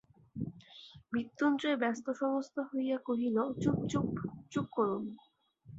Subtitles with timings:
[1.13, 4.07] মৃত্যুঞ্জয় ব্যস্তসমস্ত হইয়া কহিল, চুপ, চুপ,
[4.51, 5.03] চুপ করুন!